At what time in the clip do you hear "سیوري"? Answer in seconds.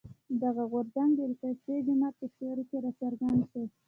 2.35-2.63